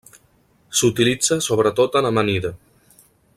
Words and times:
S'utilitza 0.79 1.37
sobretot 1.49 1.99
en 2.01 2.09
amanida. 2.13 2.53